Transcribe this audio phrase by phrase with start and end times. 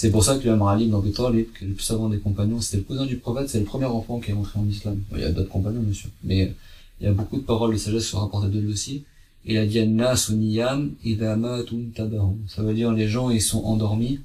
[0.00, 2.84] C'est pour ça que Abi Talib, qui est le plus savant des compagnons, c'était le
[2.84, 4.98] cousin du prophète, c'est le premier enfant qui est entré en islam.
[5.12, 6.08] Il y a d'autres compagnons, bien sûr.
[6.24, 6.54] Mais
[6.98, 9.04] il y a beaucoup de paroles de sagesse qui sont rapportées de lui aussi.
[9.44, 12.38] Il a dit Annas niyam idha matun tabahum.
[12.48, 14.20] Ça veut dire les gens ils sont endormis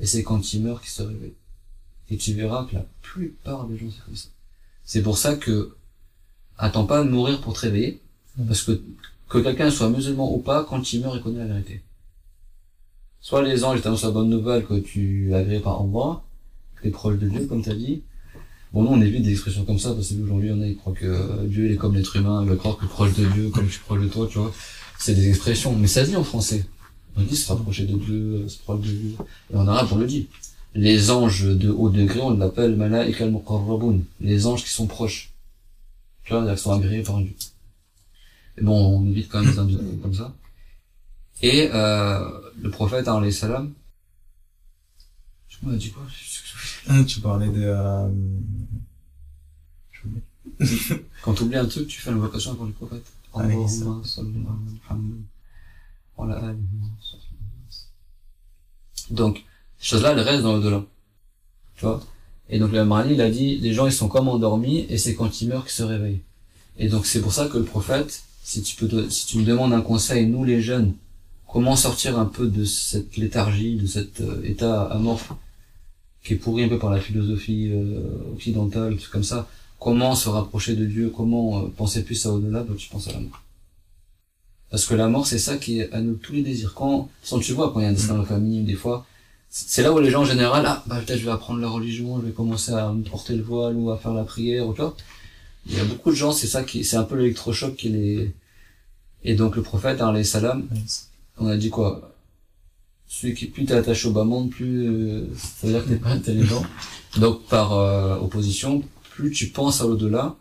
[0.00, 1.34] et c'est quand ils meurent qu'ils se réveillent.
[2.08, 4.28] Et tu verras que la plupart des gens c'est comme ça.
[4.84, 5.74] C'est pour ça que
[6.56, 8.00] attends pas de mourir pour te réveiller
[8.46, 8.80] parce que
[9.28, 11.82] que quelqu'un soit musulman ou pas quand il meurt il connaît la vérité.
[13.26, 16.22] Soit les anges t'annoncent la bonne nouvelle que tu es agréé par endroit,
[16.76, 18.04] que tu es proche de Dieu comme tu as dit.
[18.72, 20.92] Bon, nous, on évite des expressions comme ça, parce que aujourd'hui, on a, ils croient
[20.92, 23.66] que Dieu, il est comme l'être humain, il va croire que proche de Dieu, comme
[23.66, 24.52] je suis proche de toi, tu vois.
[25.00, 26.66] C'est des expressions, mais ça se dit en français.
[27.16, 29.16] On dit se rapprocher de Dieu, se proche de Dieu.
[29.52, 30.28] Et en arabe, on le dit.
[30.76, 33.34] Les anges de haut degré, on l'appelle malaik al.
[34.20, 35.32] Les anges qui sont proches.
[36.22, 37.34] Tu vois, qui sont agréés par Dieu.
[38.56, 40.32] Et bon, on évite quand même des comme ça.
[41.42, 43.72] Et, euh, le prophète, alayhi salam,
[45.48, 46.02] je m'as dit quoi?
[47.06, 48.08] Tu parlais de, euh...
[51.22, 53.04] Quand tu oublies un truc, tu fais l'invocation pour le prophète.
[59.10, 59.44] Donc,
[59.78, 60.84] ces choses-là, elles restent dans l'au-delà.
[61.76, 62.02] Tu vois?
[62.48, 65.14] Et donc, le Mali, il a dit, les gens, ils sont comme endormis, et c'est
[65.14, 66.22] quand ils meurent qu'ils se réveillent.
[66.78, 69.44] Et donc, c'est pour ça que le prophète, si tu peux, te- si tu me
[69.44, 70.94] demandes un conseil, nous, les jeunes,
[71.56, 75.32] comment sortir un peu de cette léthargie, de cet euh, état amorphe,
[76.22, 79.48] qui est pourri un peu par la philosophie euh, occidentale, tout comme ça,
[79.78, 83.12] comment se rapprocher de Dieu, comment euh, penser plus à au-delà, bah, tu penses à
[83.12, 83.42] la mort.
[84.70, 86.74] Parce que la mort, c'est ça qui est à nous tous les désirs.
[86.74, 89.06] Quand, sans tu vois, quand il y a un destin dans la famille, des fois,
[89.48, 92.20] c'est là où les gens en général, ah, bah peut-être je vais apprendre la religion,
[92.20, 94.82] je vais commencer à me porter le voile ou à faire la prière, ou tu
[94.82, 94.94] vois.
[95.64, 98.34] Il y a beaucoup de gens, c'est ça qui, c'est un peu l'électrochoc qui les,
[99.24, 100.68] et donc le prophète, alayhi salam,
[101.38, 102.14] on a dit quoi?
[103.06, 105.96] Celui qui plus t'es attaché au bas monde plus euh, ça veut dire que t'es
[105.96, 106.64] pas intelligent.
[107.18, 110.36] Donc par euh, opposition plus tu penses à l'au-delà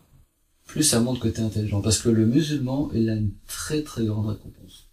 [0.65, 1.81] plus ça montre que t'es intelligent.
[1.81, 4.87] Parce que le musulman il a une très très grande récompense.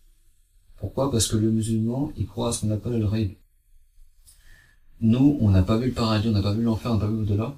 [0.78, 1.10] Pourquoi?
[1.10, 3.30] Parce que le musulman il croit à ce qu'on appelle le rêve
[5.00, 7.08] nous on n'a pas vu le paradis on n'a pas vu l'enfer on n'a pas
[7.08, 7.54] vu l'au-delà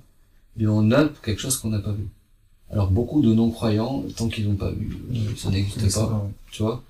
[0.56, 2.06] mais on a quelque chose qu'on n'a pas vu.
[2.70, 4.96] Alors beaucoup de non-croyants tant qu'ils n'ont pas vu
[5.36, 6.82] ça n'existe pas tu vois?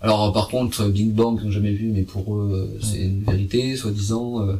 [0.00, 2.98] Alors par contre, euh, Big Bang, ils n'ont jamais vu, mais pour eux, euh, c'est
[2.98, 4.46] une vérité, soi-disant.
[4.46, 4.56] euh,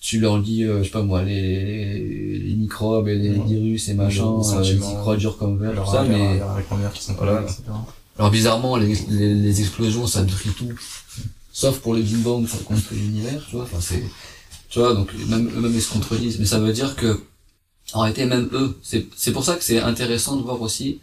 [0.00, 3.88] tu leur dis, euh, je sais pas moi, les, les, les microbes et les virus
[3.88, 6.34] et Les machin, euh, ils y croient dur comme verre, tout ça, mais...
[6.34, 6.40] les
[6.92, 7.62] qui sont pas là, etc.
[8.18, 10.68] Alors bizarrement, les, les, les explosions, ça détruit tout.
[11.52, 13.64] Sauf pour le Big Bang, ça construit l'univers, tu vois.
[13.64, 14.02] Enfin, c'est,
[14.68, 16.38] tu vois, donc même eux-mêmes ils se contredisent.
[16.40, 17.20] Mais ça veut dire que,
[17.92, 21.00] en réalité, même eux, c'est, c'est pour ça que c'est intéressant de voir aussi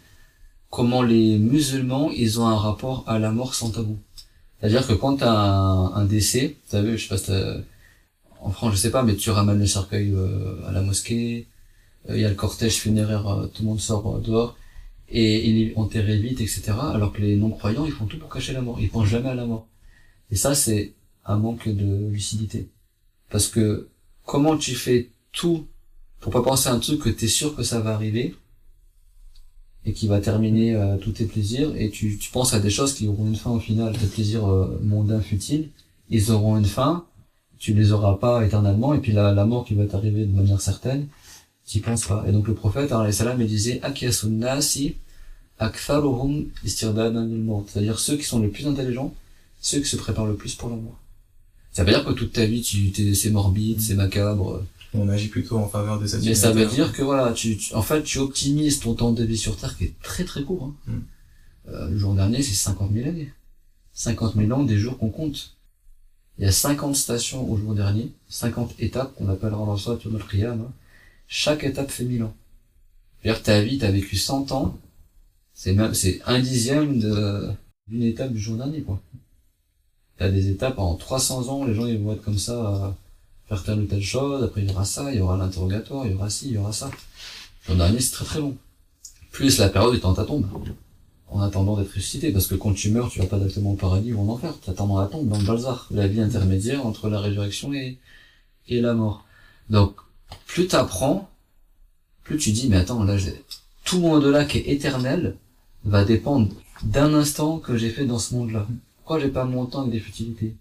[0.70, 3.98] comment les musulmans, ils ont un rapport à la mort sans tabou.
[4.60, 7.32] C'est-à-dire que quand t'as un, un décès, t'as vu, je sais pas si
[8.40, 11.46] en France, je sais pas, mais tu ramènes le cercueil euh, à la mosquée,
[12.08, 14.56] euh, il y a le cortège funéraire, euh, tout le monde sort euh, dehors,
[15.08, 16.72] et il est enterré vite, etc.
[16.92, 18.80] Alors que les non-croyants, ils font tout pour cacher la mort.
[18.80, 19.66] Ils pensent jamais à la mort.
[20.30, 20.94] Et ça, c'est
[21.24, 22.68] un manque de lucidité.
[23.28, 23.88] Parce que
[24.24, 25.66] comment tu fais tout
[26.20, 28.36] pour pas penser à un truc que t'es sûr que ça va arriver
[29.86, 32.94] et qui va terminer euh, tous tes plaisirs et tu, tu penses à des choses
[32.94, 35.68] qui auront une fin au final, tes plaisirs euh, mondains futiles,
[36.10, 37.04] ils auront une fin,
[37.58, 40.60] tu les auras pas éternellement et puis la, la mort qui va t'arriver de manière
[40.60, 41.06] certaine,
[41.66, 42.24] tu penses pas.
[42.28, 43.80] Et donc le prophète, salam, il disait
[44.28, 44.96] nasi
[45.58, 47.64] aktharuhum istirdadan maut.
[47.68, 49.14] C'est-à-dire ceux qui sont les plus intelligents,
[49.60, 50.98] ceux qui se préparent le plus pour la mort.
[51.72, 55.28] Ça veut dire que toute ta vie, tu, t'es- c'est morbide, c'est macabre, On agit
[55.28, 58.02] plutôt en faveur de cette mais ça veut dire que voilà, tu, tu- en fait,
[58.02, 60.64] tu optimises ton temps de vie sur Terre qui est très très court.
[60.88, 60.92] Hein.
[60.92, 60.98] Mm.
[61.68, 63.32] Euh, le jour dernier, c'est 50 000 années.
[63.92, 65.54] 50 000 ans des jours qu'on compte.
[66.38, 70.28] Il y a 50 stations au jour dernier, 50 étapes qu'on appellera dans sur notre
[70.28, 70.60] qiyam.
[70.62, 70.72] hein.
[71.28, 72.34] Chaque étape fait 1000 ans.
[73.22, 74.76] C'est-à-dire ta vie, t'as vécu 100 ans,
[75.54, 77.50] c'est même, c'est un dixième de,
[77.86, 79.00] d'une étape du jour dernier, quoi.
[80.16, 82.96] T'as des étapes en 300 ans, les gens ils vont être comme ça, à
[83.50, 86.12] faire telle ou telle chose, après il y aura ça, il y aura l'interrogatoire, il
[86.12, 86.88] y aura ci, il y aura ça.
[87.64, 88.56] Le jour dernier, c'est très très long.
[89.32, 90.46] Plus la période est en ta tombe.
[91.28, 94.12] En attendant d'être ressuscité, parce que quand tu meurs, tu vas pas directement au paradis
[94.12, 97.20] ou en enfer, t'attends dans la tombe, dans le balzar, la vie intermédiaire entre la
[97.20, 97.98] résurrection et,
[98.68, 99.24] et la mort.
[99.68, 99.96] Donc,
[100.46, 101.28] plus t'apprends,
[102.22, 103.16] plus tu dis, mais attends, là,
[103.84, 105.36] tout mon au-delà qui est éternel
[105.84, 106.52] va dépendre
[106.84, 108.66] d'un instant que j'ai fait dans ce monde-là.
[108.98, 110.54] Pourquoi j'ai pas mon temps avec des futilités?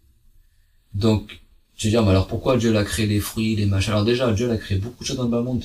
[0.96, 1.40] Donc,
[1.80, 3.92] tu veux dire, mais alors pourquoi Dieu l'a créé les fruits, les machins?
[3.94, 5.64] Alors déjà, Dieu l'a créé beaucoup de choses dans le bas monde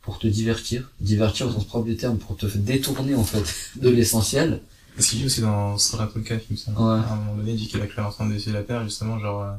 [0.00, 0.90] pour te divertir.
[1.00, 3.44] Divertir au sens propre du terme, pour te détourner, en fait,
[3.76, 4.62] de l'essentiel.
[4.96, 6.78] Parce qu'il dit aussi dans Suratul Kahf, il me semble.
[6.78, 6.84] Ouais.
[6.84, 8.84] À un moment donné, il dit qu'il a créé l'ensemble des cieux et la terre,
[8.84, 9.52] justement, genre, euh,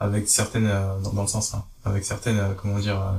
[0.00, 3.18] avec certaines, euh, dans, dans le sens, hein, avec certaines, euh, comment dire, euh,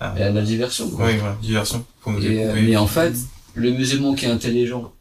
[0.00, 0.90] a la diversion.
[0.90, 1.06] quoi.
[1.06, 1.84] oui, voilà, diversion.
[2.00, 3.14] Pour nous Et, euh, mais en fait,
[3.54, 4.92] le musulman qui est intelligent,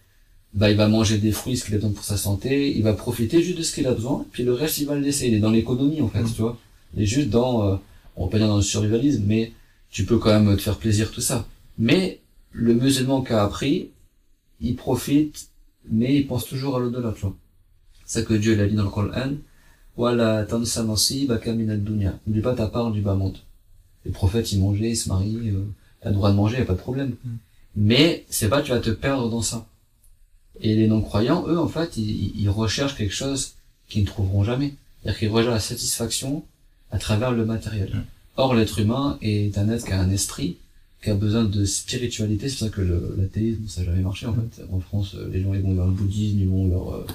[0.53, 2.94] bah, il va manger des fruits, ce qu'il a besoin pour sa santé, il va
[2.94, 5.27] profiter juste de ce qu'il a besoin, puis le reste, il va le laisser.
[5.27, 6.33] Il est dans l'économie, en fait, Mm.
[6.33, 6.57] tu vois.
[6.95, 7.75] Il est juste dans, euh,
[8.18, 9.53] on va pas dire dans le survivalisme, mais
[9.89, 11.48] tu peux quand même te faire plaisir, tout ça.
[11.77, 12.19] Mais,
[12.51, 13.89] le musulman qui a appris,
[14.59, 15.48] il profite,
[15.89, 17.36] mais il pense toujours à l'au-delà, tu vois.
[18.06, 19.31] C'est ça que Dieu l'a dit dans le Coran.
[19.95, 22.19] Voilà, tansa nasibaka min ad-dunya.
[22.25, 23.38] N'oublie pas ta part du bas monde.
[24.06, 25.65] Les prophètes, ils mangeaient, ils se marient, euh,
[26.01, 27.15] t'as le droit de manger, y a pas de problème.
[27.24, 27.30] Mm.
[27.77, 29.65] Mais c'est pas tu vas te perdre dans ça.
[30.62, 33.54] Et les non-croyants, eux, en fait, ils, ils recherchent quelque chose
[33.90, 34.74] qu'ils ne trouveront jamais.
[35.02, 36.44] C'est-à-dire qu'ils recherchent la satisfaction
[36.92, 38.04] à travers le matériel.
[38.38, 40.58] Or, l'être humain est un être qui a un esprit,
[41.04, 42.48] qui a besoin de spiritualité.
[42.50, 44.63] C'est pour ça que le- l'athéisme, ça n'a jamais marché, en fait.
[44.72, 46.96] En France, euh, les gens, ils vont vers le bouddhisme, ils vont vers...
[46.96, 47.06] euh,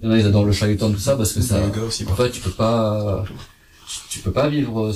[0.00, 1.60] Il y en a, ils adorent le shaitan, tout ça, parce que ça...
[1.86, 3.24] Aussi, En fait, tu peux pas,
[4.10, 4.92] tu peux pas vivre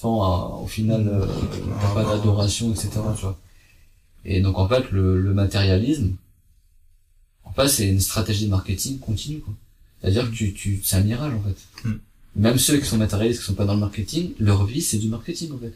[0.00, 1.58] sans, euh, au final, euh, t'as
[1.90, 3.38] Ah, pas bah, d'adoration, etc., tu vois.
[4.24, 6.12] Et donc, en fait, le, le matérialisme,
[7.52, 9.54] en fait, c'est une stratégie de marketing continue, quoi.
[10.00, 11.88] C'est-à-dire que tu, tu, c'est un mirage, en fait.
[11.88, 11.92] Mm.
[12.36, 15.08] Même ceux qui sont matérialistes, qui sont pas dans le marketing, leur vie, c'est du
[15.08, 15.74] marketing, en fait.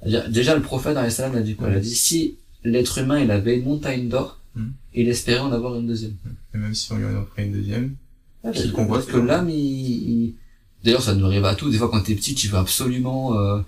[0.00, 1.08] C'est-à-dire, déjà, le prophète, a
[1.40, 1.70] dit quoi?
[1.70, 4.66] Il a dit, si l'être humain, il avait une montagne d'or, Mm.
[4.94, 6.14] il espérait en avoir une deuxième.
[6.54, 7.94] Et même si on lui en offrait une deuxième,
[8.44, 10.34] Ouais, Qu'il parce, convoite, parce que l'âme, il, il-
[10.84, 11.70] d'ailleurs, ça nous arrive à tous.
[11.70, 13.60] Des fois, quand t'es petit, tu veux absolument, euh,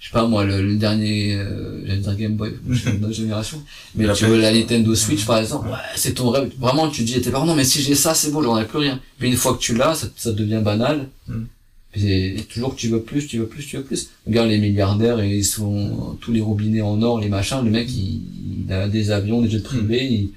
[0.00, 2.52] je sais pas moi, le, le dernier, euh, j'allais dire Game Boy,
[3.00, 3.62] notre génération.
[3.94, 6.50] Mais tu veux la Nintendo Switch, par exemple, ouais, c'est ton rêve.
[6.58, 8.64] Vraiment, tu dis à tes parents, non, mais si j'ai ça, c'est bon, j'en ai
[8.66, 9.00] plus rien.
[9.18, 11.08] Puis une fois que tu l'as, ça, ça devient banal.
[11.28, 11.44] Mm.
[11.92, 14.08] Puis c'est toujours que tu veux plus, tu veux plus, tu veux plus.
[14.26, 17.60] Regarde les milliardaires, et ils sont tous les robinets en or, les machins.
[17.64, 20.30] Le mec, il, il a des avions, des jets privés, il,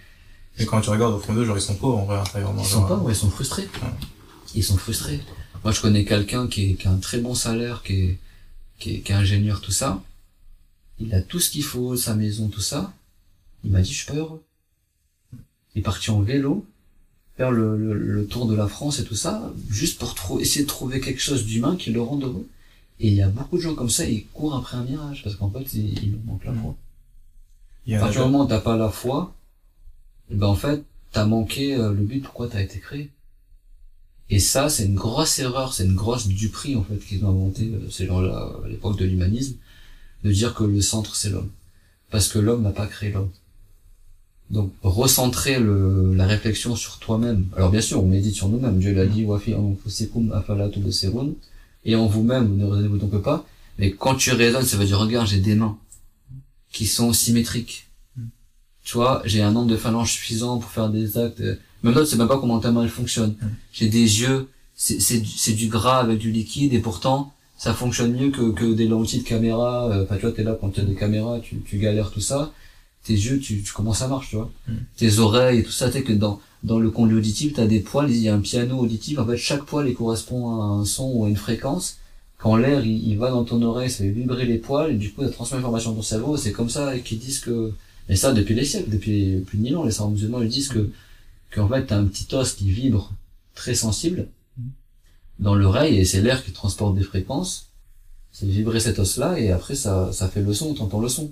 [0.60, 2.62] et quand tu regardes au fond d'eux, genre ils sont pauvres en vrai, intérieurement.
[2.64, 3.68] ils genre, sont pauvres, ils sont frustrés.
[4.56, 5.20] Ils sont frustrés.
[5.64, 8.18] Moi, je connais quelqu'un qui, est- qui a un très bon salaire, qui est,
[8.80, 10.04] qui est, qui est ingénieur, tout ça.
[11.00, 12.94] Il a tout ce qu'il faut, sa maison, tout ça.
[13.64, 14.44] Il m'a dit, je suis pas heureux.
[15.76, 16.66] Il est parti en vélo,
[17.38, 20.64] faire le, le, le tour de la France et tout ça, juste pour trou- essayer
[20.64, 22.48] de trouver quelque chose d'humain qui le rende heureux.
[23.00, 25.36] Et il y a beaucoup de gens comme ça, ils courent après un mirage, parce
[25.36, 26.76] qu'en fait, il, il leur manque la foi.
[27.86, 29.36] Il y À partir du moment où t'as pas la foi,
[30.32, 33.12] eh ben en fait, t'as manqué euh, le but pourquoi t'as été créé.
[34.30, 37.72] Et ça, c'est une grosse erreur, c'est une grosse duperie en fait qu'ils ont inventé
[37.74, 39.56] euh, ces gens-là à l'époque de l'humanisme,
[40.24, 41.50] de dire que le centre c'est l'homme,
[42.12, 43.30] parce que l'homme n'a pas créé l'homme.
[44.50, 47.46] Donc recentrer le, la réflexion sur toi-même.
[47.56, 48.80] Alors bien sûr, on médite sur nous-mêmes.
[48.80, 51.32] Dieu l'a dit, wafi anfusikum afala tubsirun.
[51.84, 53.46] Et en vous-même, vous ne raisonnez donc pas.
[53.78, 55.78] Mais quand tu raisonnes, ça veut dire regarde, j'ai des mains
[56.72, 57.88] qui sont symétriques.
[58.84, 61.44] Tu vois, j'ai un nombre de phalanges suffisant pour faire des actes.
[61.84, 63.36] Même là, tu sais même pas comment ta main elle fonctionne.
[63.72, 67.74] J'ai des yeux, c'est c'est du, c'est du gras avec du liquide et pourtant ça
[67.74, 69.90] fonctionne mieux que, que des lentilles de caméra.
[69.92, 72.22] euh, Enfin, tu vois, t'es là quand tu as des caméras, tu, tu galères tout
[72.22, 72.52] ça.
[73.04, 74.52] Tes yeux, tu, tu comment ça marche, tu vois?
[74.98, 77.80] Tes oreilles et tout ça, tu sais que dans dans le conduit auditif, t'as des
[77.80, 79.20] poils, il y a un piano auditif.
[79.20, 81.98] En fait, chaque poil il correspond à un son ou à une fréquence.
[82.40, 85.12] Quand l'air il, il va dans ton oreille, ça fait vibrer les poils et du
[85.12, 86.38] coup ça transmet l'information dans ton cerveau.
[86.38, 87.72] C'est comme ça qu'ils disent que
[88.10, 90.70] mais ça depuis les siècles, depuis plus de mille ans, les savants musulmans ils disent
[90.70, 90.90] que
[91.54, 93.12] qu'en fait t'as un petit os qui vibre
[93.56, 94.28] très sensible
[95.40, 97.70] dans l'oreille et c'est l'air qui transporte des fréquences.
[98.32, 101.32] C'est vibrer cet os là et après ça ça fait le son, t'entends le son.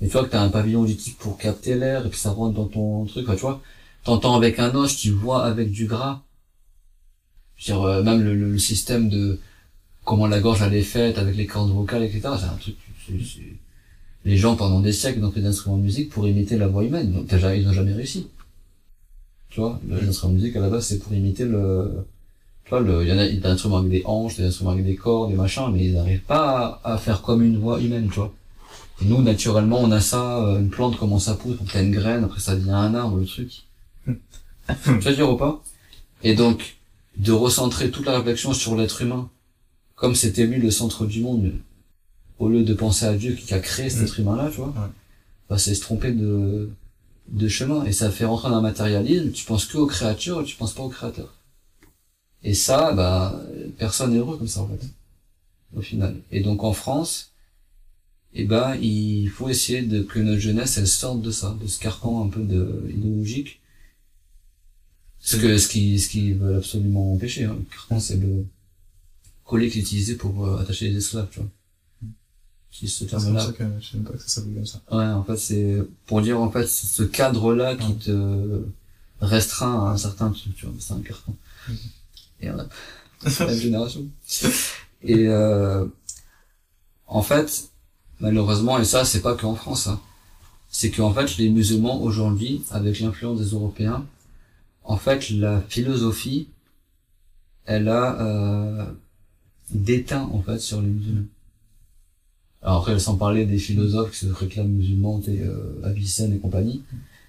[0.00, 2.54] Et tu vois que t'as un pavillon auditif pour capter l'air et puis ça rentre
[2.54, 3.60] dans ton truc, tu vois.
[4.04, 6.22] T'entends avec un os, tu vois avec du gras.
[7.56, 9.38] Je veux dire, euh, même le, le- le système de
[10.06, 12.20] comment la gorge elle est faite avec les cordes vocales, etc.
[12.38, 12.76] C'est un truc.
[13.06, 13.56] c'est- c'est-
[14.24, 16.84] Les gens pendant des siècles ont fait des instruments de musique pour imiter la voix
[16.84, 17.12] humaine.
[17.12, 18.28] Donc t'as jamais- ils n'ont jamais réussi.
[19.50, 22.04] Tu vois, les instruments de musique à la base c'est pour imiter le.
[22.64, 23.02] Tu vois, le...
[23.02, 25.36] il y en a des instruments avec des hanches, des instruments avec des cordes, des
[25.36, 28.32] machins, mais ils n'arrivent pas à, à faire comme une voix humaine, tu vois.
[29.02, 31.90] Et nous, naturellement, on a ça, euh, une plante commence à poudre, on a une
[31.90, 33.62] graine, après ça devient un arbre, le truc.
[34.06, 35.62] tu vas dire ou pas?
[36.22, 36.76] Et donc,
[37.16, 39.28] de recentrer toute la réflexion sur l'être humain,
[39.96, 41.52] comme c'était lui le centre du monde,
[42.38, 44.04] au lieu de penser à Dieu qui a créé cet Mm.
[44.04, 44.90] être humain-là, tu vois, Ouais.
[45.48, 46.70] bah, c'est se tromper de,
[47.30, 47.84] de chemin.
[47.84, 50.82] Et ça fait rentrer dans un matérialisme, tu penses que aux créatures, tu penses pas
[50.82, 51.34] aux créateurs.
[52.42, 53.40] Et ça, bah,
[53.78, 54.86] personne n'est heureux comme ça, en fait.
[55.76, 56.20] Au final.
[56.32, 57.32] Et donc, en France,
[58.32, 61.78] eh ben, il faut essayer de, que notre jeunesse, elle sorte de ça, de ce
[61.78, 63.60] carcan un peu de, idéologique.
[65.18, 67.56] Ce que, ce qui, ce qui veulent absolument empêcher, hein.
[67.58, 68.46] Le carcan, c'est le
[69.44, 71.48] collet qui est utilisé pour euh, attacher les esclaves, tu vois.
[72.70, 73.44] Ce C'est pour terme-là.
[73.46, 74.80] ça que je sais pas que ça s'appelle comme ça.
[74.90, 78.62] Ouais, en fait, c'est pour dire, en fait, c'est ce cadre-là qui te
[79.20, 81.34] restreint à un certain truc, tu vois, c'est un carton.
[82.40, 82.66] Et on a
[83.40, 84.06] la même génération.
[85.02, 85.86] Et euh,
[87.06, 87.70] en fait,
[88.20, 90.00] malheureusement, et ça c'est pas qu'en France, hein,
[90.70, 94.06] c'est qu'en fait les musulmans aujourd'hui, avec l'influence des Européens,
[94.84, 96.48] en fait la philosophie,
[97.66, 98.84] elle a euh,
[99.70, 101.24] déteint en fait sur les musulmans.
[102.62, 106.82] Alors après, sans parler des philosophes qui se réclament musulmans, et euh, Avicenne et compagnie,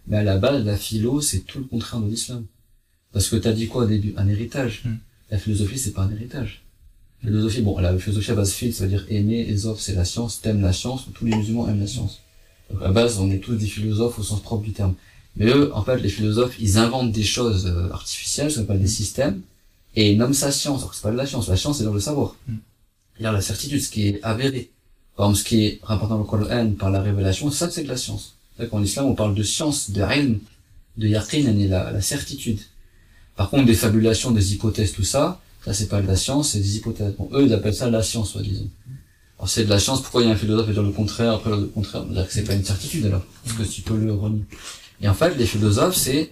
[0.08, 2.46] mais à la base, la philo, c'est tout le contraire de l'islam.
[3.14, 4.14] Parce que t'as dit quoi au début?
[4.18, 4.84] Un héritage.
[4.86, 4.96] Mm.
[5.32, 6.64] La philosophie, c'est pas un héritage.
[7.24, 10.06] La philosophie, bon, la philosophie à base phil, ça veut dire aimer, zof, c'est la
[10.06, 12.22] science, t'aimes la science, tous les musulmans aiment la science.
[12.70, 14.96] Donc à la base, on est tous des philosophes au sens propre du terme.
[15.38, 18.88] Mais eux, en fait, les philosophes, ils inventent des choses euh, artificielles, ça s'appelle des
[18.88, 19.42] systèmes,
[19.96, 20.80] et ils nomment ça science.
[20.80, 21.48] Alors que c'est pas de la science.
[21.48, 22.36] La science, c'est dans le savoir.
[22.48, 22.56] Mm.
[23.14, 24.72] C'est-à-dire la certitude, ce qui est avéré.
[25.22, 27.88] Par exemple, ce qui est rapporté dans le Coran par la révélation, ça, c'est de
[27.88, 28.34] la science.
[28.58, 30.40] C'est qu'en islam, on parle de science, de ilm,
[30.98, 32.60] de yaqin, la, la certitude.
[33.36, 36.60] Par contre, des fabulations, des hypothèses, tout ça, ça c'est pas de la science, c'est
[36.60, 37.14] des hypothèses.
[37.20, 38.66] Bon, eux, ils appellent ça la science, soi-disant.
[39.38, 40.92] Alors c'est de la science, pourquoi il y a un philosophe qui va dire le
[40.92, 43.64] contraire, après le contraire, on va dire que c'est pas une certitude alors, parce que
[43.72, 44.46] tu peux le renier.
[45.02, 46.32] Et en fait, les philosophes, c'est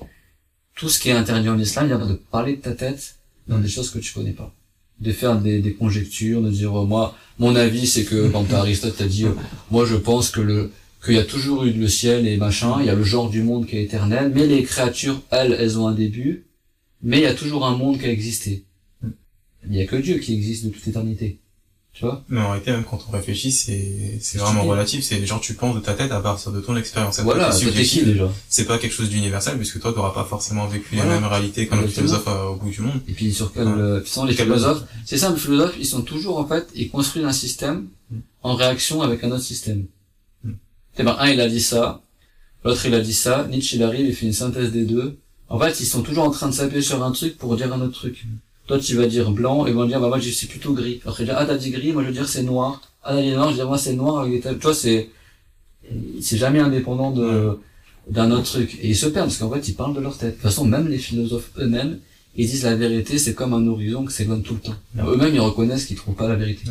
[0.75, 3.17] tout ce qui est interdit en islam, il y a de parler de ta tête
[3.47, 4.51] dans des choses que tu connais pas.
[4.99, 8.97] De faire des, des conjectures, de dire, euh, moi, mon avis, c'est que, quand Aristote
[8.97, 9.33] t'a dit, euh,
[9.71, 10.71] moi, je pense que le,
[11.03, 13.41] qu'il y a toujours eu le ciel et machin, il y a le genre du
[13.41, 16.45] monde qui est éternel, mais les créatures, elles, elles ont un début,
[17.01, 18.65] mais il y a toujours un monde qui a existé.
[19.65, 21.39] Il n'y a que Dieu qui existe de toute éternité.
[21.99, 24.69] Tu vois Mais en réalité, même quand on réfléchit, c'est, c'est vraiment Stupide.
[24.71, 25.03] relatif.
[25.03, 27.19] C'est genre, tu penses de ta tête à partir de ton expérience.
[27.19, 28.05] Voilà, subjectif.
[28.05, 31.15] déjà C'est pas quelque chose d'universel, puisque toi, t'auras pas forcément vécu Voilà.
[31.15, 33.01] la même réalité qu'un philosophe euh, au bout du monde.
[33.09, 33.73] Et puis sur quel, Ouais.
[33.77, 37.25] euh, les Quel philosophes, c'est ça, les philosophes, ils sont toujours, en fait, ils construisent
[37.25, 38.19] un système Mm.
[38.43, 39.85] en réaction avec un autre système.
[40.45, 40.51] Mm.
[40.99, 42.01] Eh ben, un, il a dit ça,
[42.63, 45.17] l'autre, il a dit ça, Nietzsche, il arrive, il fait une synthèse des deux.
[45.49, 47.81] En fait, ils sont toujours en train de s'appuyer sur un truc pour dire un
[47.81, 48.25] autre truc.
[48.69, 51.01] Toi, tu vas dire blanc, et ils vont dire, bah, moi, je suis plutôt gris.
[51.03, 52.79] Après, dire, ah, t'as dit gris, moi, je veux dire, c'est noir.
[53.03, 54.27] Ah, t'as dit noir, je veux dire, moi, c'est noir.
[54.27, 55.09] Tu vois, c'est,
[56.21, 57.57] c'est jamais indépendant de,
[58.11, 58.77] d'un autre truc.
[58.83, 60.29] Et ils se perdent, parce qu'en fait, ils parlent de leur tête.
[60.29, 61.97] De toute façon, même les philosophes eux-mêmes,
[62.35, 64.75] ils disent la vérité, c'est comme un horizon que s'éloigne tout le temps.
[64.99, 66.65] Alors, Eux-mêmes, ils reconnaissent qu'ils trouvent pas la vérité.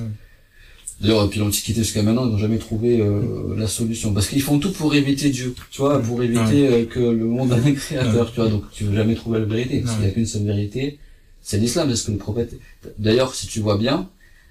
[1.00, 4.12] D'ailleurs, depuis l'Antiquité jusqu'à maintenant, ils n'ont jamais trouvé euh, la solution.
[4.12, 7.50] Parce qu'ils font tout pour éviter Dieu, tu vois, pour éviter euh, que le monde
[7.52, 8.48] ait un créateur, tu vois.
[8.48, 9.80] Donc, tu veux jamais trouver la vérité.
[9.80, 11.00] Parce qu'il n'y a qu'une seule vérité,
[11.48, 12.60] c'est l'islam, c'est ce que le prophète...
[12.98, 14.10] D'ailleurs, si tu vois bien,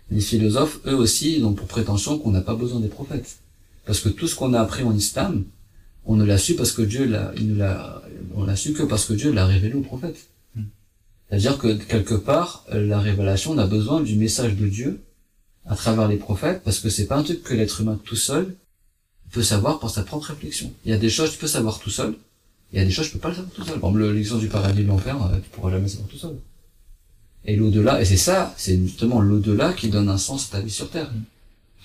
[0.09, 3.37] les philosophes, eux aussi, ils ont pour prétention qu'on n'a pas besoin des prophètes.
[3.85, 5.43] Parce que tout ce qu'on a appris en islam,
[6.05, 8.01] on ne l'a su parce que Dieu l'a, il nous l'a,
[8.33, 10.29] on l'a su que parce que Dieu l'a révélé aux prophètes.
[10.55, 10.63] Hmm.
[11.29, 14.99] C'est-à-dire que quelque part, la révélation, on a besoin du message de Dieu
[15.67, 18.55] à travers les prophètes, parce que c'est pas un truc que l'être humain tout seul
[19.31, 20.73] peut savoir par sa propre réflexion.
[20.83, 22.15] Il y a des choses que tu peux savoir tout seul,
[22.73, 23.79] il y a des choses que tu peux pas le savoir tout seul.
[23.79, 26.37] Par exemple, du paradis et de l'enfer, euh, tu pourras jamais savoir tout seul.
[27.45, 30.71] Et l'au-delà, et c'est ça, c'est justement l'au-delà qui donne un sens à ta vie
[30.71, 31.11] sur Terre.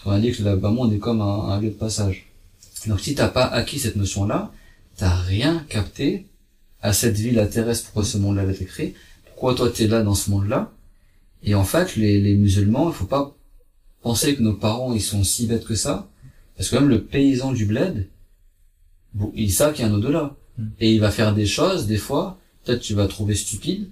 [0.05, 2.27] On dit que le bas monde est comme un, un lieu de passage.
[2.87, 4.51] Donc si t'as pas acquis cette notion-là,
[4.97, 6.27] t'as rien capté
[6.81, 8.95] à cette vie la terrestre, pourquoi ce monde-là a été créé,
[9.27, 10.73] pourquoi toi t'es là dans ce monde-là.
[11.45, 13.37] Et en fait, les, les musulmans, il faut pas
[14.03, 16.09] penser que nos parents ils sont si bêtes que ça,
[16.57, 18.09] parce que même le paysan du bled,
[19.35, 20.37] il sait qu'il y a un au-delà.
[20.59, 20.67] Mm.
[20.81, 23.89] Et il va faire des choses, des fois, peut-être tu vas trouver stupide.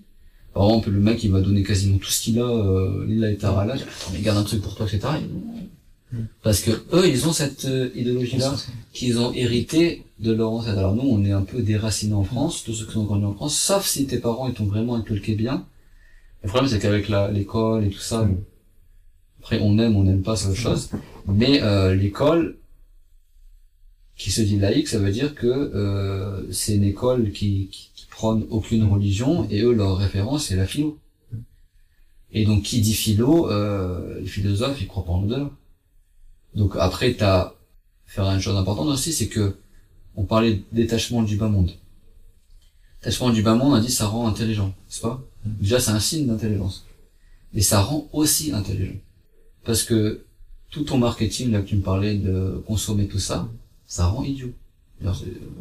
[0.55, 3.31] Par exemple, le mec, il va donner quasiment tout ce qu'il a, euh, il a
[3.31, 5.07] été à là, attends, mais garde un truc pour toi, etc.
[6.43, 8.51] Parce que eux, ils ont cette euh, idéologie-là
[8.93, 10.77] qu'ils ont hérité de leur ancêtre.
[10.79, 13.35] Alors nous, on est un peu déracinés en France, tous ceux qui sont grandis en
[13.35, 15.65] France, sauf si tes parents ils t'ont vraiment inculqué bien.
[16.43, 18.43] Le problème, c'est qu'avec la- l'école et tout ça, bon,
[19.41, 20.91] après on aime, on n'aime pas, c'est autre chose.
[21.29, 22.57] Mais euh, l'école,
[24.17, 27.90] qui se dit laïque, ça veut dire que euh, c'est une école qui, qui,
[28.21, 30.99] qui prône aucune religion, et eux, leur référence, c'est la philo.
[32.33, 35.51] Et donc, qui dit philo, euh, les philosophes, ils croient pas en au-delà.
[36.55, 37.55] Donc après, t'as
[38.07, 39.57] faire une chose importante aussi, c'est que
[40.17, 41.73] on parlait détachement du bas monde.
[43.01, 45.23] Détachement du bas monde, on a dit ça rend intelligent, n'est-ce pas?
[45.45, 46.85] Déjà, c'est un signe d'intelligence.
[47.55, 48.99] Et ça rend aussi intelligent.
[49.65, 50.25] Parce que
[50.71, 53.49] tout ton marketing, là que tu me parlais de consommer tout ça,
[53.87, 54.53] ça rend idiot.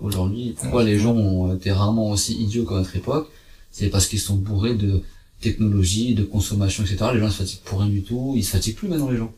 [0.02, 3.30] Aujourd'hui, pourquoi les gens ont été rarement aussi idiots qu'à notre époque
[3.72, 5.02] C'est parce qu'ils sont bourrés de
[5.42, 7.06] technologie, de consommation, etc.
[7.14, 9.32] Les gens se fatiguent pour rien du tout, ils se fatiguent plus maintenant les gens.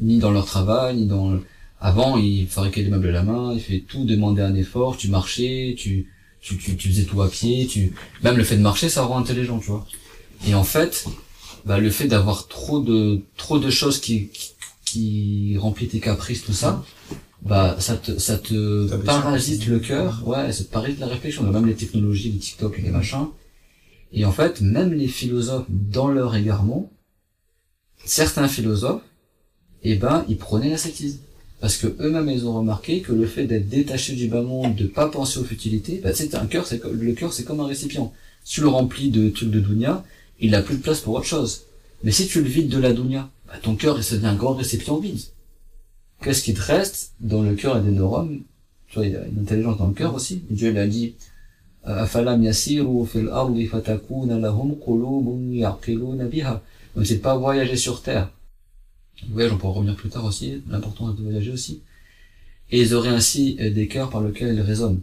[0.00, 1.30] Ni dans leur travail, ni dans...
[1.30, 1.42] le-
[1.80, 5.08] Avant, ils fabriquaient des meubles à la main, ils faisaient tout demander un effort, tu
[5.08, 7.92] marchais, tu, tu, tu, tu faisais tout à pied, tu...
[8.22, 9.86] Même le fait de marcher, ça rend intelligent, tu vois.
[10.46, 11.04] Et en fait,
[11.66, 14.50] bah, le fait d'avoir trop de, trop de choses qui, qui,
[14.84, 16.82] qui remplissent tes caprices, tout ça,
[17.48, 21.42] bah, ça te, ça te Ça parasite le cœur, ouais, ça te parasite la réflexion.
[21.44, 23.28] Même les technologies, les TikTok et les machins.
[24.12, 26.90] Et en fait, même les philosophes, dans leur égarement,
[28.04, 29.02] certains philosophes,
[29.82, 31.18] eh ben, ils prenaient l'ascétisme.
[31.60, 34.86] Parce que eux-mêmes, ils ont remarqué que le fait d'être détaché du bas monde, de
[34.86, 37.66] pas penser aux futilités, bah, c'est un cœur, c'est comme- le cœur, c'est comme un
[37.66, 38.12] récipient.
[38.44, 40.04] Si tu le remplis de trucs de dunya,
[40.38, 41.62] il a plus de place pour autre chose.
[42.04, 44.98] Mais si tu le vides de la dunya, bah, ton cœur, devient un grand récipient
[44.98, 45.20] vide
[46.22, 48.40] qu'est-ce qui te reste dans le cœur et des neurones?
[48.88, 50.42] Tu vois, il y a une intelligence dans le cœur aussi.
[50.50, 51.14] Dieu l'a dit
[51.84, 56.62] afalam yasiru fil ardi fatakuna lahum qulubun yaqiluna biha.
[56.94, 58.30] Donc c'est pas voyager sur terre.
[59.30, 61.80] Voyage, on pourra revenir plus tard aussi, l'importance de voyager aussi.
[62.70, 65.00] Et ils auraient ainsi euh, des cœurs par lesquels ils raisonnent.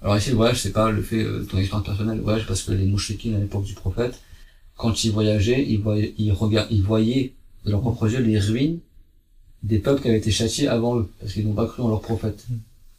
[0.00, 2.62] Alors ici, le voyage, c'est pas le fait, euh, ton expérience personnelle, le voyage, parce
[2.62, 4.20] que les mouchikines à l'époque du prophète,
[4.76, 7.34] quand ils voyageaient, ils voyaient, ils voyaient
[7.66, 8.78] de leurs propres yeux les ruines
[9.62, 12.00] des peuples qui avaient été châtiés avant eux, parce qu'ils n'ont pas cru en leur
[12.00, 12.46] prophète.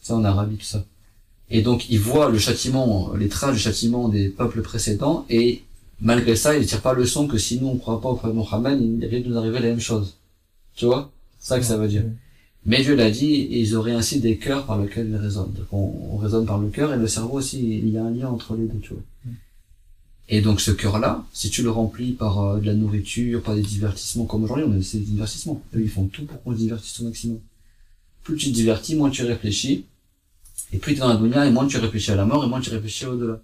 [0.01, 0.84] Ça en Arabie, tout ça.
[1.50, 5.63] Et donc, ils voient le châtiment, les traces du châtiment des peuples précédents, et
[6.00, 8.36] malgré ça, ils tirent pas le son que si nous on croit pas au prophète
[8.36, 10.15] Mohammed, il risque de nous arriver la même chose.
[10.75, 11.12] Tu vois?
[11.39, 12.03] C'est ça que ça veut dire.
[12.65, 15.53] Mais Dieu l'a dit, et ils auraient ainsi des cœurs par lesquels ils raisonnent.
[15.53, 18.12] Donc on, on raisonne par le cœur et le cerveau aussi, il y a un
[18.12, 19.03] lien entre les deux, tu vois.
[20.29, 23.61] Et donc ce cœur-là, si tu le remplis par euh, de la nourriture, par des
[23.61, 25.61] divertissements, comme aujourd'hui on a des divertissements.
[25.75, 27.39] Eux, ils font tout pour qu'on se divertisse au maximum.
[28.23, 29.85] Plus tu te divertis, moins tu réfléchis.
[30.73, 32.47] Et plus tu es dans la dunya, et moins tu réfléchis à la mort, et
[32.47, 33.41] moins tu réfléchis au-delà.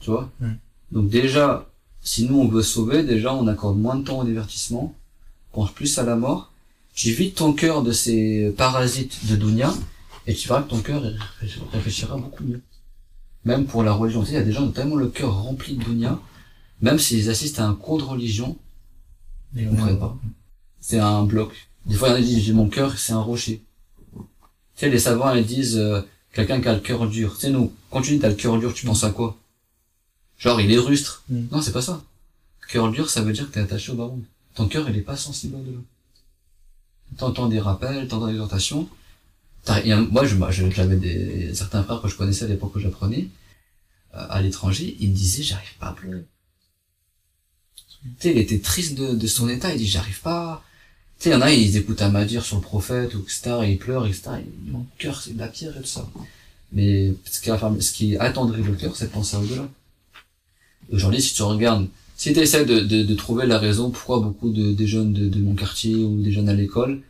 [0.00, 0.28] Tu vois.
[0.90, 1.70] Donc déjà,
[2.02, 4.94] si nous on veut sauver, déjà on accorde moins de temps au divertissement,
[5.52, 6.52] pense plus à la mort,
[6.94, 9.72] tu vides ton cœur de ces parasites de dunya,
[10.26, 11.02] et tu verras que ton cœur
[11.72, 12.60] réfléchira beaucoup mieux.
[13.44, 15.08] Même pour la religion, tu sais, il y a des gens qui ont tellement le
[15.08, 16.18] cœur rempli de dunya,
[16.80, 18.56] même s'ils assistent à un cours de religion,
[19.54, 20.16] ils comprennent pas.
[20.80, 21.68] C'est un bloc.
[21.86, 23.62] Des fois, il y en a qui disent, j'ai mon cœur, c'est un rocher.
[24.14, 24.20] Tu
[24.76, 26.02] sais, les savants, ils disent, euh,
[26.32, 27.34] quelqu'un qui a le cœur dur.
[27.34, 29.36] Tu sais, nous, quand tu dis t'as le cœur dur, tu penses à quoi?
[30.38, 31.22] Genre, il est rustre.
[31.28, 31.46] Mm.
[31.52, 32.02] Non, c'est pas ça.
[32.68, 34.22] Cœur dur, ça veut dire que t'es attaché au baron.
[34.54, 35.78] Ton cœur, il est pas sensible au-delà.
[37.16, 38.88] T'entends des rappels, t'entends des exhortations.
[39.66, 43.28] A- Moi, j'avais des, certains frères que je connaissais à l'époque où j'apprenais,
[44.14, 46.24] euh, à l'étranger, ils me disaient, j'arrive pas à pleurer.
[48.02, 50.64] Tu sais, il était triste de, de son état, il dit, j'arrive pas.
[51.18, 53.56] Tu sais, il y en a, ils écoutent un madir sur le prophète, ou etc.,
[53.64, 56.08] et ils pleurent, etc., et mon cœur, c'est de la pierre et tout ça.
[56.72, 59.68] Mais, ce qui, ce qui attendrit le cœur, c'est de penser au-delà.
[60.90, 64.50] Aujourd'hui, si tu regardes, si tu essaies de, de, de trouver la raison pourquoi beaucoup
[64.50, 67.00] de, des jeunes de, de mon quartier ou des jeunes à l'école,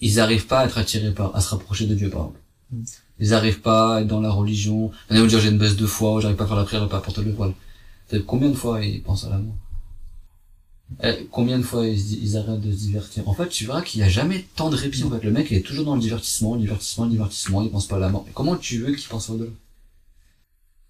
[0.00, 2.40] ils n'arrivent pas à être attirés par, à se rapprocher de Dieu, par exemple.
[2.72, 2.82] Mm.
[3.22, 4.90] Ils n'arrivent pas à être dans la religion.
[5.10, 6.56] Il y en a dire j'ai une baisse de foi, ou j'arrive pas à faire
[6.56, 7.52] la prière pas à porter le voile.
[8.26, 9.54] Combien de fois ils pensent à la mort
[11.04, 13.28] Eh, Combien de fois ils, arrêtent de se divertir?
[13.28, 15.04] En fait, tu verras qu'il n'y a jamais tant de répit.
[15.04, 17.62] En fait, le mec il est toujours dans le divertissement, le divertissement, le divertissement.
[17.62, 18.24] Il pense pas à la mort.
[18.28, 19.50] Et comment tu veux qu'il pense au-delà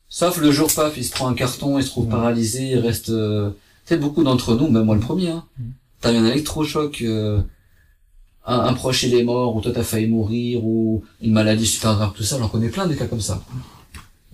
[0.09, 2.11] Sauf le jour paf, il se prend un carton, il se trouve Ouais.
[2.12, 3.11] paralysé, il reste.
[3.11, 3.51] euh,
[3.87, 5.44] Tu sais, beaucoup d'entre nous, même moi le premier, hein.
[5.59, 5.62] Mm.
[6.01, 7.03] T'as eu un électrochoc.
[7.03, 7.42] euh,
[8.46, 11.94] un, un proche il est mort, ou toi t'as failli mourir, ou une maladie super
[11.94, 13.42] grave, tout ça, j'en connais plein des cas comme ça.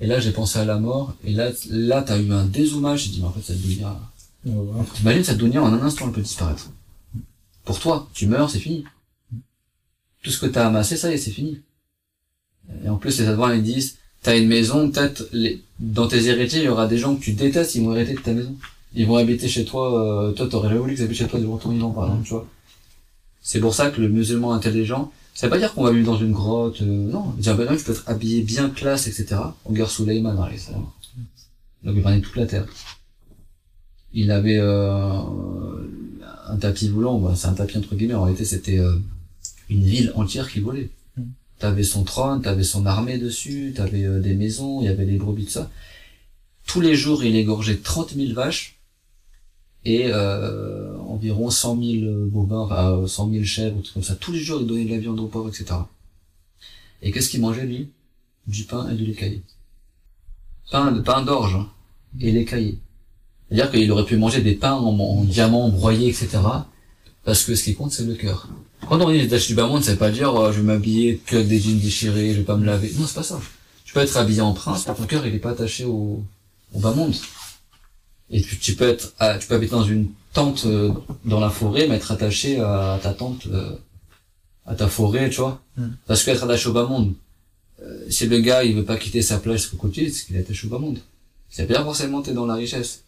[0.00, 3.10] Et là j'ai pensé à la mort, et là, là t'as eu un dézoomage, j'ai
[3.10, 3.98] dit, mais en fait cette dunya,
[4.94, 6.70] t'imagines cette en un instant elle peut disparaître.
[7.64, 8.84] Pour toi, tu meurs, c'est fini.
[10.22, 11.60] Tout ce que t'as amassé, ça y est, c'est fini.
[12.84, 15.62] Et en plus les savants ils disent, t'as une maison, peut-être les...
[15.80, 18.20] dans tes héritiers, il y aura des gens que tu détestes, ils vont hériter de
[18.20, 18.54] ta maison.
[18.94, 21.58] Ils vont habiter chez toi, euh, toi t'aurais jamais voulu qu'ils habitent chez toi durant
[21.58, 22.46] ton vivant, par exemple, tu vois.
[23.46, 26.18] C'est pour ça que le musulman intelligent, ça veut pas dire qu'on va vivre dans
[26.18, 27.30] une grotte, euh, non.
[27.38, 29.36] Dire, ben non, tu peux être habillé bien classe, etc.
[29.64, 30.86] On regarde Souleyman, alayhi salam.
[31.84, 32.66] Donc il prenait toute la terre.
[34.12, 35.20] Il avait euh,
[36.48, 38.96] un tapis volant, bah, c'est un tapis entre guillemets, en réalité c'était euh,
[39.70, 40.90] une ville entière qui volait.
[41.16, 41.22] Mm.
[41.60, 45.18] T'avais son trône, t'avais son armée dessus, t'avais euh, des maisons, il y avait des
[45.18, 45.70] brebis, tout ça.
[46.66, 48.75] Tous les jours, il égorgeait 30 000 vaches
[49.86, 54.16] et euh, environ 100 000 bovins, enfin euh, 100 000 chèvres, tout comme ça.
[54.16, 55.78] Tous les jours, il donnait de la viande aux pauvres, etc.
[57.02, 57.90] Et qu'est-ce qu'il mangeait, lui?
[58.48, 59.42] Du pain et du lait caillé.
[60.72, 61.68] Pain, pain d'orge hein,
[62.20, 62.78] et lait caillé.
[63.48, 66.40] C'est-à-dire qu'il aurait pu manger des pains en, en diamant broyés, etc.
[67.24, 68.48] Parce que ce qui compte, c'est le cœur.
[68.88, 71.36] Quand on dit d'acheter du bas monde, veut pas dire euh, je vais m'habiller que
[71.36, 72.92] des jeans déchirés, je vais pas me laver.
[72.98, 73.40] Non, c'est pas ça.
[73.84, 76.24] Tu peux être habillé en prince, mais ton cœur, il est pas attaché au,
[76.74, 77.14] au bas monde.
[78.30, 80.92] Et tu, tu peux être, ah, tu peux habiter dans une tente euh,
[81.24, 83.76] dans la forêt, mais être attaché à ta tente, euh,
[84.66, 85.62] à ta forêt, tu vois.
[85.76, 85.88] Mm.
[86.06, 87.14] Parce qu'être attaché au bas monde,
[87.82, 90.66] euh, si le gars il veut pas quitter sa plage côté, c'est qu'il est attaché
[90.66, 90.98] au bas monde.
[91.48, 93.04] C'est bien forcément t'es dans la richesse.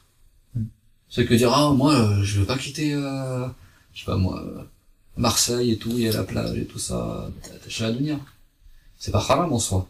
[0.54, 0.64] Mm.
[1.11, 3.46] Que dire ah moi euh, je veux pas quitter, euh,
[3.92, 4.62] je sais pas moi, euh,
[5.16, 8.18] Marseille et tout, il y a la plage et tout ça, t'es attaché à la.
[8.98, 9.88] C'est pas haram en soi.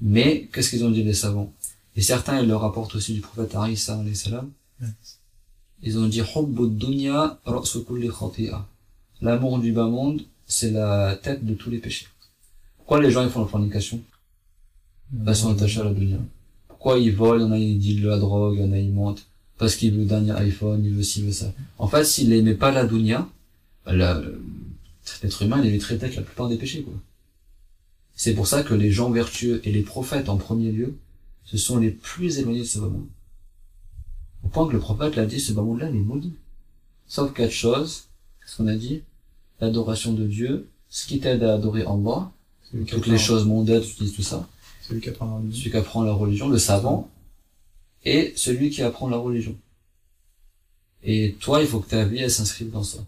[0.00, 1.52] Mais qu'est-ce qu'ils ont dit les savants?
[1.96, 4.50] Et certains ils le rapportent aussi du prophète Harissa salam
[5.82, 6.22] Ils ont dit.
[9.20, 12.06] L'amour du bas monde, c'est la tête de tous les péchés.
[12.78, 14.00] Pourquoi les gens ils font la fornication?
[15.24, 16.18] Parce qu'ils sont attachés à la dunya.
[16.68, 18.72] Pourquoi ils volent, il y en a ils disent de la drogue, il y en
[18.72, 19.26] a ils mentent
[19.62, 21.54] parce qu'il veut le dernier iPhone, il veut ci, il veut ça.
[21.78, 23.28] En fait, s'il n'aimait pas la dunya,
[23.86, 26.94] bah, l'être humain, il éviterait peut-être la plupart des péchés, quoi.
[28.16, 30.96] C'est pour ça que les gens vertueux et les prophètes en premier lieu,
[31.44, 33.06] ce sont les plus éloignés de ce monde.
[34.44, 36.34] Au point que le prophète l'a dit, ce bas monde-là, il est maudit.
[37.06, 38.04] Sauf quatre choses,
[38.46, 39.02] ce qu'on a dit,
[39.60, 42.30] l'adoration de Dieu, ce qui t'aide à adorer Allah,
[42.70, 44.48] qui toutes les choses mondaines, tu dis tout ça,
[44.86, 45.58] Celui qui apprend la religion.
[45.60, 47.10] celui qui apprend la religion, le savant,
[48.04, 49.54] et celui qui apprend la religion.
[51.04, 52.98] Et toi, il faut que ta vie, elle s'inscrive dans ça.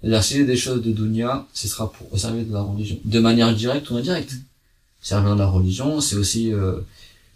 [0.00, 2.52] C'est-à-dire, si il y a des choses de dunya, ce sera pour au service de
[2.52, 2.98] la religion.
[3.04, 4.32] De manière directe ou indirecte.
[5.02, 6.80] Servir de la religion, c'est aussi, euh,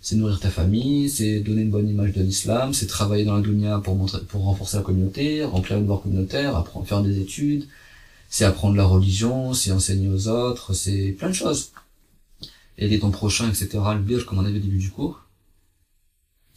[0.04, 3.40] c'est nourrir ta famille, c'est donner une bonne image de l'islam, c'est travailler dans la
[3.40, 7.66] dunya pour montrer, pour renforcer la communauté, remplir une voie communautaire, apprendre, faire des études,
[8.28, 11.72] c'est apprendre la religion, c'est enseigner aux autres, c'est plein de choses.
[12.76, 13.68] Aider ton prochain, etc.
[13.94, 15.22] Le bir, comme on avait au début du cours.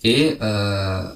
[0.03, 1.09] Et euh,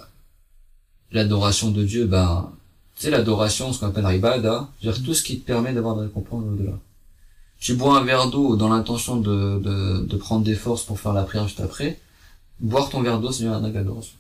[1.12, 2.50] l'adoration de Dieu, ben,
[2.96, 6.08] sais, l'adoration, ce qu'on appelle ibada, c'est-à-dire tout ce qui te permet d'avoir de la
[6.08, 6.80] récompense au-delà.
[7.60, 11.12] Tu bois un verre d'eau dans l'intention de, de, de prendre des forces pour faire
[11.12, 12.00] la prière juste après.
[12.62, 14.14] Boire ton verre d'eau, c'est bien un acte d'adoration.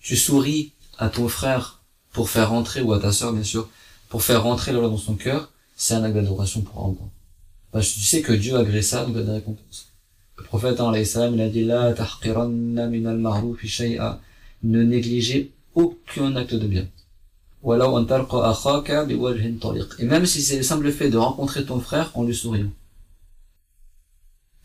[0.00, 1.80] Tu souris à ton frère
[2.12, 3.68] pour faire rentrer, ou à ta sœur, bien sûr,
[4.08, 6.96] pour faire rentrer l'Allah dans son cœur, c'est un acte d'adoration pour Allah.
[7.70, 9.92] Parce que tu sais que Dieu agrée ça, donc il a des récompenses.
[10.36, 11.94] Le prophète, il a dit, la
[13.68, 14.20] shay'a.
[14.64, 16.86] Ne négligez aucun acte de bien.
[19.98, 22.70] Et même si c'est le simple fait de rencontrer ton frère en lui souriant.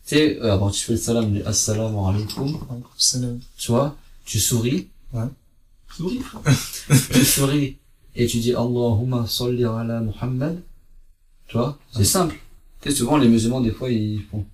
[0.08, 2.58] Tu sais, euh, avant tu fais le salam, dis assalamu alaykum,
[2.96, 3.38] Salam.
[3.58, 3.94] tu vois,
[4.24, 4.88] tu souris.
[5.12, 5.24] Ouais.
[5.94, 6.20] Souris,
[7.12, 7.76] tu souris
[8.16, 10.62] et tu dis Allahumma salli ala Muhammad.
[11.46, 12.04] Tu vois, c'est Ouais.
[12.04, 12.36] simple.
[12.80, 14.46] Tu sais, souvent les musulmans, des fois, ils font.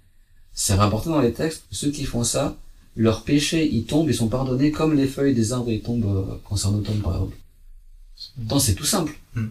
[0.53, 2.57] C'est rapporté dans les textes, ceux qui font ça,
[2.97, 6.35] leurs péchés, ils tombent, ils sont pardonnés comme les feuilles des arbres, ils tombent euh,
[6.45, 7.37] quand c'est en automne, par exemple.
[8.39, 9.17] Pourtant, c'est tout simple.
[9.35, 9.49] Hmm.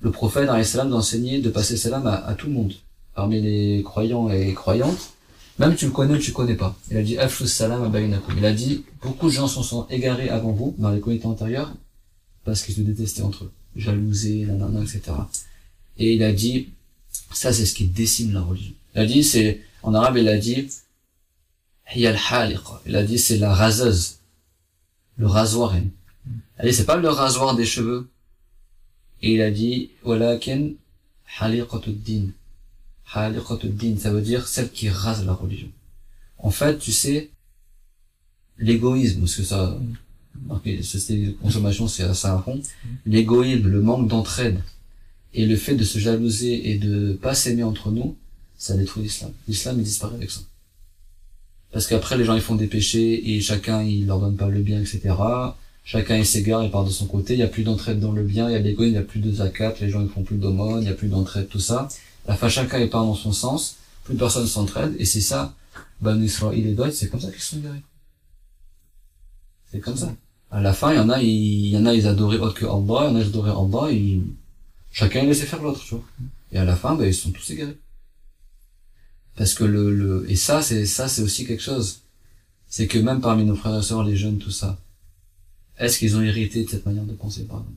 [0.00, 2.74] Le prophète, alayhi salam, d'enseigner, de passer salam à, à tout le monde.
[3.16, 5.14] Parmi les croyants et croyantes,
[5.58, 6.76] même tu le connais ou tu le connais pas.
[6.90, 7.90] Il a dit, salam.
[8.36, 11.72] Il a dit, beaucoup de gens se sont égarés avant vous, dans les communautés antérieures,
[12.44, 13.52] parce qu'ils se détestaient entre eux.
[13.74, 15.00] Jalousés, nanana, etc.
[15.96, 16.68] Et il a dit,
[17.32, 18.74] ça c'est ce qui décime la religion.
[18.94, 20.68] Il a dit, c'est, en arabe, il a dit.
[21.94, 24.18] Il a dit, c'est la raseuse.
[25.16, 25.74] Le rasoir.
[25.74, 25.90] Il
[26.58, 28.10] a dit, c'est pas le rasoir des cheveux.
[29.22, 30.72] Et il a dit, walakin
[33.64, 33.96] din.
[33.98, 35.68] Ça veut dire celle qui rase la religion.
[36.38, 37.30] En fait, tu sais,
[38.58, 39.78] l'égoïsme, parce que ça,
[40.46, 42.60] marqué, société de consommation, c'est ça à fond.
[43.06, 44.60] L'égoïsme, le manque d'entraide,
[45.34, 48.16] et le fait de se jalouser et de pas s'aimer entre nous,
[48.56, 49.32] ça détruit l'islam.
[49.48, 50.40] L'islam, il disparaît avec ça.
[51.72, 54.60] Parce qu'après, les gens, ils font des péchés, et chacun, il leur donne pas le
[54.62, 55.14] bien, etc.
[55.84, 58.22] Chacun, il s'égare, il part de son côté, il y a plus d'entraide dans le
[58.22, 60.22] bien, il y a l'égoïsme, il y a plus de zakat, les gens, ils font
[60.22, 61.88] plus d'aumône, il y a plus d'entraide, tout ça.
[62.26, 65.54] La chacun, il part dans son sens, plus personne s'entraide, et c'est ça,
[66.00, 67.82] Ben Israël et c'est comme ça qu'ils sont égarés.
[69.70, 70.14] C'est comme ça.
[70.50, 72.66] À la fin, il y en a, il y en a, ils adoraient autre que
[72.66, 74.20] Allah, il y en a, ils adoraient Allah, et
[74.92, 76.04] chacun, il laissait faire l'autre, tu vois.
[76.52, 77.78] Et à la fin, ben, ils sont tous égarés.
[79.36, 82.00] Parce que le, le, et ça, c'est, ça, c'est aussi quelque chose.
[82.68, 84.78] C'est que même parmi nos frères et sœurs, les jeunes, tout ça,
[85.78, 87.76] est-ce qu'ils ont hérité de cette manière de penser, par exemple?